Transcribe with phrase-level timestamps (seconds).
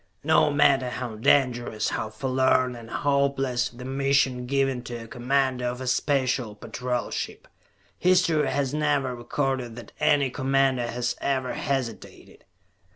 [0.23, 5.79] No matter how dangerous, how forlorn and hopeless the mission given to a commander of
[5.79, 7.47] a Special Patrol ship,
[7.99, 12.45] history has never recorded that any commander has ever hesitated.